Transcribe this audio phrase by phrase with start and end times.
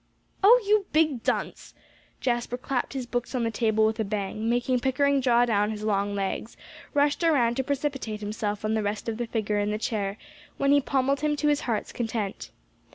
[0.43, 1.75] "Oh, you big dunce!"
[2.21, 5.83] Jasper clapped his books on the table with a bang, making Pickering draw down his
[5.83, 6.57] long legs,
[6.95, 10.17] rushed around to precipitate himself on the rest of the figure in the chair,
[10.57, 12.49] when he pommelled him to his heart's content.